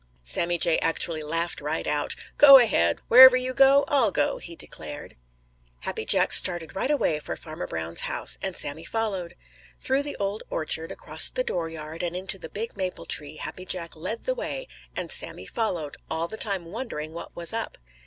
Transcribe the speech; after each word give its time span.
Sammy 0.23 0.57
Jay 0.57 0.79
actually 0.79 1.21
laughed 1.21 1.61
right 1.61 1.85
out. 1.85 2.15
"Go 2.39 2.57
ahead. 2.57 3.01
Wherever 3.07 3.37
you 3.37 3.53
go, 3.53 3.85
I'll 3.87 4.09
go," 4.09 4.39
he 4.39 4.55
declared. 4.55 5.15
Happy 5.81 6.05
Jack 6.05 6.33
started 6.33 6.75
right 6.75 6.89
away 6.89 7.19
for 7.19 7.35
Farmer 7.35 7.67
Brown's 7.67 7.99
house, 8.01 8.35
and 8.41 8.57
Sammy 8.57 8.83
followed. 8.83 9.35
Through 9.79 10.01
the 10.01 10.17
Old 10.19 10.41
Orchard, 10.49 10.91
across 10.91 11.29
the 11.29 11.43
dooryard 11.43 12.01
and 12.01 12.15
into 12.15 12.39
the 12.39 12.49
big 12.49 12.75
maple 12.75 13.05
tree 13.05 13.35
Happy 13.37 13.63
Jack 13.63 13.95
led 13.95 14.23
the 14.23 14.33
way, 14.33 14.67
and 14.95 15.11
Sammy 15.11 15.45
followed, 15.45 15.97
all 16.09 16.27
the 16.27 16.35
time 16.35 16.65
wondering 16.65 17.13
what 17.13 17.35
was 17.35 17.53
up. 17.53 17.77